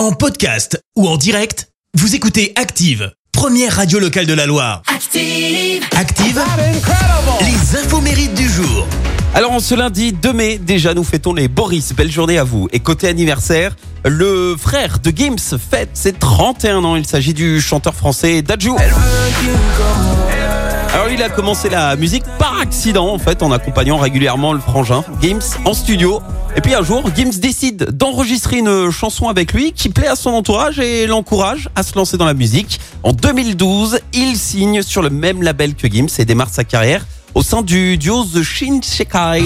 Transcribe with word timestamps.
En 0.00 0.12
podcast 0.12 0.82
ou 0.96 1.06
en 1.06 1.18
direct, 1.18 1.68
vous 1.92 2.14
écoutez 2.14 2.54
Active, 2.56 3.12
première 3.32 3.76
radio 3.76 3.98
locale 3.98 4.24
de 4.24 4.32
la 4.32 4.46
Loire. 4.46 4.80
Active. 4.86 5.84
Active, 5.94 6.42
les 7.42 7.76
infos 7.76 8.00
mérites 8.00 8.32
du 8.32 8.48
jour. 8.48 8.86
Alors, 9.34 9.52
en 9.52 9.60
ce 9.60 9.74
lundi 9.74 10.14
2 10.14 10.32
mai, 10.32 10.56
déjà, 10.56 10.94
nous 10.94 11.04
fêtons 11.04 11.34
les 11.34 11.48
Boris. 11.48 11.92
Belle 11.92 12.10
journée 12.10 12.38
à 12.38 12.44
vous. 12.44 12.66
Et 12.72 12.80
côté 12.80 13.08
anniversaire, 13.08 13.76
le 14.06 14.56
frère 14.58 15.00
de 15.00 15.10
Gims 15.14 15.58
fête 15.70 15.90
ses 15.92 16.14
31 16.14 16.82
ans. 16.82 16.96
Il 16.96 17.06
s'agit 17.06 17.34
du 17.34 17.60
chanteur 17.60 17.94
français 17.94 18.40
Dadju. 18.40 18.70
Alors, 20.92 21.08
il 21.08 21.22
a 21.22 21.28
commencé 21.28 21.68
la 21.68 21.94
musique 21.94 22.24
par 22.38 22.58
accident, 22.60 23.08
en 23.14 23.18
fait, 23.18 23.44
en 23.44 23.52
accompagnant 23.52 23.96
régulièrement 23.96 24.52
le 24.52 24.58
frangin 24.58 25.04
Gims 25.22 25.56
en 25.64 25.72
studio. 25.72 26.20
Et 26.56 26.60
puis 26.60 26.74
un 26.74 26.82
jour, 26.82 27.08
Gims 27.14 27.38
décide 27.38 27.96
d'enregistrer 27.96 28.58
une 28.58 28.90
chanson 28.90 29.28
avec 29.28 29.52
lui 29.52 29.72
qui 29.72 29.88
plaît 29.88 30.08
à 30.08 30.16
son 30.16 30.30
entourage 30.30 30.80
et 30.80 31.06
l'encourage 31.06 31.68
à 31.76 31.84
se 31.84 31.94
lancer 31.94 32.16
dans 32.16 32.24
la 32.24 32.34
musique. 32.34 32.80
En 33.04 33.12
2012, 33.12 34.00
il 34.14 34.36
signe 34.36 34.82
sur 34.82 35.00
le 35.00 35.10
même 35.10 35.44
label 35.44 35.76
que 35.76 35.86
Gims 35.86 36.08
et 36.18 36.24
démarre 36.24 36.50
sa 36.50 36.64
carrière 36.64 37.06
au 37.34 37.42
sein 37.42 37.62
du 37.62 37.96
duo 37.96 38.24
The 38.24 38.42
Shin 38.42 38.80
Shekai. 38.82 39.44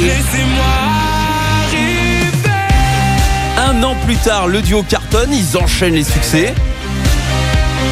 Un 3.58 3.82
an 3.82 3.94
plus 4.06 4.16
tard, 4.16 4.48
le 4.48 4.62
duo 4.62 4.82
cartonne, 4.82 5.30
ils 5.30 5.58
enchaînent 5.58 5.94
les 5.94 6.04
succès. 6.04 6.54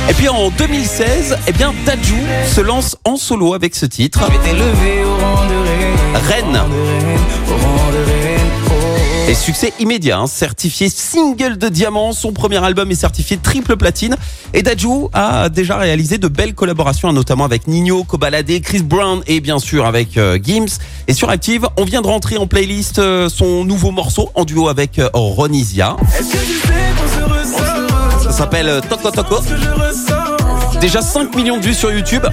Et 0.09 0.15
puis 0.15 0.29
en 0.29 0.51
2016, 0.51 1.39
eh 1.47 1.53
bien 1.53 1.73
Dadju 1.87 2.15
se 2.47 2.61
lance 2.61 2.97
en 3.05 3.17
solo 3.17 3.55
avec 3.55 3.75
ce 3.75 3.87
titre. 3.87 4.21
Rennes. 6.29 6.61
Et 9.29 9.35
succès 9.35 9.73
immédiat, 9.79 10.19
hein, 10.19 10.27
certifié 10.27 10.89
single 10.89 11.57
de 11.57 11.69
diamant, 11.69 12.13
son 12.13 12.33
premier 12.33 12.63
album 12.63 12.91
est 12.91 12.97
certifié 12.97 13.39
triple 13.39 13.77
platine. 13.77 14.17
Et 14.53 14.63
Dadju 14.63 15.07
a 15.13 15.49
déjà 15.49 15.79
réalisé 15.79 16.19
de 16.19 16.29
belles 16.29 16.55
collaborations, 16.55 17.13
notamment 17.13 17.45
avec 17.45 17.69
Nino, 17.69 18.03
Kobalade, 18.05 18.61
Chris 18.61 18.83
Brown 18.83 19.23
et 19.27 19.41
bien 19.41 19.61
sûr 19.61 19.87
avec 19.87 20.17
euh, 20.17 20.39
Gims. 20.43 20.79
Et 21.07 21.15
sur 21.15 21.31
Active, 21.31 21.67
on 21.77 21.85
vient 21.85 22.03
de 22.03 22.09
rentrer 22.09 22.37
en 22.37 22.47
playlist 22.47 22.99
euh, 22.99 23.29
son 23.29 23.65
nouveau 23.65 23.93
morceau 23.93 24.31
en 24.35 24.45
duo 24.45 24.69
avec 24.69 24.99
euh, 24.99 25.09
Ronisia. 25.15 25.97
Ça 28.33 28.39
s'appelle 28.39 28.69
euh, 28.71 28.81
Toko 28.81 29.11
Toko. 29.11 29.41
Déjà 30.81 31.03
5 31.03 31.37
millions 31.37 31.59
de 31.59 31.63
vues 31.65 31.75
sur 31.75 31.93
YouTube. 31.93 32.25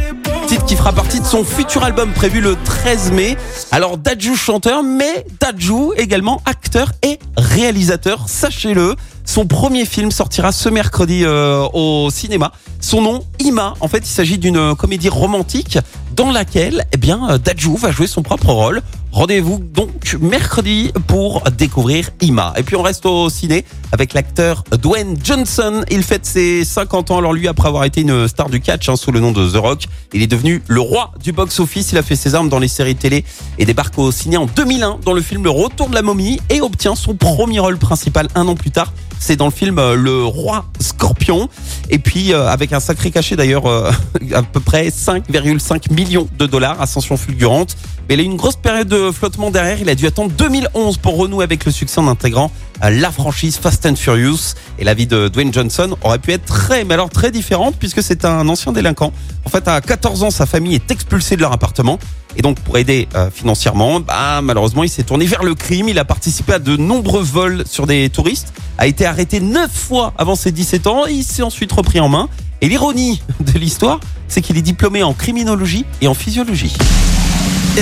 Titre 0.48 0.66
qui 0.66 0.78
fera 0.78 0.94
partie 0.94 1.20
de 1.20 1.26
son 1.26 1.44
futur 1.44 1.84
album 1.84 2.14
prévu 2.14 2.40
le 2.40 2.56
13 2.64 3.12
mai. 3.12 3.36
Alors 3.70 3.98
Dadju 3.98 4.38
chanteur, 4.38 4.82
mais 4.82 5.26
Dadju 5.42 5.92
également 5.98 6.42
acteur 6.46 6.94
et 7.04 7.20
réalisateur. 7.36 8.30
Sachez-le, 8.30 8.96
son 9.26 9.46
premier 9.46 9.84
film 9.84 10.10
sortira 10.10 10.54
ce 10.54 10.70
mercredi 10.70 11.26
euh, 11.26 11.68
au 11.74 12.10
cinéma. 12.12 12.54
Son 12.80 13.02
nom, 13.02 13.26
Ima. 13.40 13.74
En 13.82 13.90
fait, 13.90 14.00
il 14.00 14.12
s'agit 14.12 14.38
d'une 14.38 14.76
comédie 14.78 15.10
romantique 15.10 15.80
dans 16.16 16.32
laquelle, 16.32 16.86
eh 16.94 16.98
bien, 16.98 17.38
Dadju 17.44 17.76
va 17.76 17.92
jouer 17.92 18.08
son 18.08 18.22
propre 18.22 18.54
rôle. 18.54 18.82
Rendez-vous 19.12 19.58
donc 19.60 20.18
mercredi 20.22 20.92
pour 21.08 21.44
découvrir 21.58 22.12
Ima. 22.22 22.54
Et 22.58 22.64
puis 22.64 22.76
on 22.76 22.84
reste 22.84 23.08
au 23.08 23.30
ciné 23.30 23.66
avec 23.92 24.14
l'acteur 24.14 24.64
Dwayne 24.72 25.18
Johnson. 25.24 25.84
Il 25.90 26.04
fête 26.04 26.28
ses 26.28 26.64
50 26.64 27.10
ans. 27.12 27.18
Alors 27.18 27.34
lui, 27.34 27.48
après 27.48 27.68
avoir 27.68 27.86
été 27.86 28.02
une 28.02 28.28
star 28.28 28.50
du 28.50 28.62
catch 28.62 28.88
hein, 28.88 28.96
sous 28.96 29.12
le 29.12 29.20
nom 29.20 29.32
de 29.32 29.50
The 29.50 29.56
Rock, 29.56 29.86
il 30.14 30.22
est 30.22 30.28
devenu 30.28 30.62
le 30.68 30.80
roi 30.80 31.12
du 31.24 31.32
box-office. 31.32 31.92
Il 31.92 31.98
a 31.98 32.04
fait 32.04 32.16
ses 32.16 32.36
armes 32.36 32.50
dans 32.50 32.60
les 32.60 32.68
séries 32.68 32.96
télé 32.96 33.26
et 33.58 33.66
débarque 33.66 33.98
au 33.98 34.12
ciné 34.12 34.38
en 34.38 34.46
2001 34.46 35.00
dans 35.04 35.14
le 35.14 35.22
film 35.22 35.44
Le 35.44 35.50
Retour 35.50 35.90
de 35.90 35.96
la 35.96 36.04
momie 36.04 36.40
et 36.52 36.62
obtient 36.62 36.96
son 36.96 37.16
premier 37.16 37.60
rôle 37.60 37.78
principal 37.78 38.28
un 38.36 38.48
an 38.48 38.56
plus 38.56 38.72
tard. 38.72 38.94
C'est 39.20 39.36
dans 39.36 39.46
le 39.46 39.52
film 39.52 39.78
euh, 39.78 39.96
Le 39.96 40.24
Roi 40.24 40.66
Scorpion. 40.80 41.50
Et 41.90 42.00
puis 42.00 42.34
euh, 42.34 42.48
avec 42.48 42.74
un 42.74 42.80
sacré 42.80 43.12
cachet 43.12 43.36
d'ailleurs, 43.36 43.66
euh, 43.66 43.92
à 44.34 44.42
peu 44.42 44.62
près 44.62 44.88
5,5 44.88 45.94
millions 45.94 46.28
de 46.38 46.46
dollars, 46.46 46.82
ascension 46.82 47.18
fulgurante. 47.18 47.76
Mais 48.08 48.16
il 48.16 48.22
a 48.22 48.24
eu 48.24 48.26
une 48.26 48.38
grosse 48.38 48.56
période 48.56 48.88
de 48.88 49.12
flottement 49.12 49.52
derrière. 49.52 49.78
Il 49.82 49.90
a 49.90 49.96
dû 49.96 50.08
attendre 50.08 50.32
2011 50.32 50.98
pour 50.98 51.18
renouer 51.18 51.44
avec 51.44 51.66
le 51.66 51.72
succès 51.72 52.00
en 52.00 52.08
intégrant 52.08 52.52
la 52.82 53.12
franchise 53.12 53.58
Fast 53.58 53.86
and 53.86 53.98
Furious. 53.98 54.56
Et 54.80 54.86
la 54.86 54.94
vie 54.94 55.06
de 55.06 55.28
Dwayne 55.28 55.54
Johnson 55.54 55.96
aurait 56.02 56.18
pu 56.18 56.32
être 56.32 56.46
très, 56.46 56.86
mais 56.86 56.94
alors 56.94 57.10
très 57.10 57.30
différente 57.30 57.76
puisque 57.78 58.02
c'est 58.02 58.24
un 58.24 58.48
ancien 58.48 58.72
délinquant. 58.72 59.12
En 59.46 59.50
fait, 59.50 59.68
à 59.68 59.82
14 59.82 60.24
ans, 60.24 60.32
sa 60.32 60.46
famille 60.46 60.76
est 60.76 60.90
expulsée 60.90 61.36
de 61.36 61.42
leur 61.42 61.52
appartement. 61.52 62.00
Et 62.38 62.42
donc, 62.42 62.60
pour 62.62 62.78
aider 62.78 63.08
financièrement, 63.34 64.00
bah, 64.00 64.40
malheureusement, 64.42 64.84
il 64.84 64.90
s'est 64.90 65.04
tourné 65.04 65.26
vers 65.26 65.44
le 65.44 65.56
crime. 65.56 65.90
Il 65.90 66.00
a 66.00 66.06
participé 66.06 66.54
à 66.54 66.60
de 66.60 66.78
nombreux 66.78 67.24
vols 67.24 67.64
sur 67.68 67.86
des 67.86 68.10
touristes, 68.10 68.54
a 68.80 68.88
été 68.88 69.06
arrêté 69.06 69.42
neuf 69.42 69.72
fois 69.72 70.14
avant 70.18 70.36
ses 70.36 70.52
17 70.52 70.88
ans. 70.88 71.06
Et 71.06 71.12
il 71.12 71.24
s'est 71.24 71.44
ensuite 71.44 71.72
repris 71.72 72.00
en 72.00 72.08
main. 72.10 72.30
Et 72.62 72.70
l'ironie 72.70 73.22
de 73.42 73.60
l'histoire, 73.60 74.00
c'est 74.28 74.42
qu'il 74.42 74.58
est 74.58 74.64
diplômé 74.64 75.04
en 75.04 75.14
criminologie 75.14 75.86
et 76.02 76.08
en 76.08 76.14
physiologie. 76.14 76.76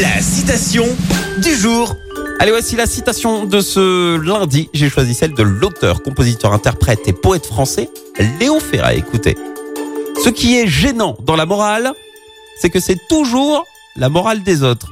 La 0.01 0.21
citation 0.21 0.85
du 1.41 1.55
jour. 1.55 1.95
Allez, 2.39 2.51
voici 2.51 2.75
la 2.75 2.87
citation 2.87 3.45
de 3.45 3.61
ce 3.61 4.17
lundi. 4.17 4.69
J'ai 4.73 4.89
choisi 4.89 5.13
celle 5.13 5.33
de 5.33 5.43
l'auteur, 5.43 6.01
compositeur, 6.01 6.53
interprète 6.53 7.07
et 7.07 7.13
poète 7.13 7.45
français 7.45 7.89
Léo 8.39 8.59
Ferret. 8.59 8.97
Écoutez, 8.97 9.37
ce 10.23 10.29
qui 10.29 10.57
est 10.57 10.67
gênant 10.67 11.15
dans 11.23 11.35
la 11.35 11.45
morale, 11.45 11.93
c'est 12.59 12.69
que 12.69 12.79
c'est 12.79 12.99
toujours 13.07 13.65
la 13.95 14.09
morale 14.09 14.43
des 14.43 14.63
autres. 14.63 14.91